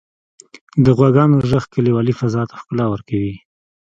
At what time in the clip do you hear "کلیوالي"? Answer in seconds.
1.73-2.13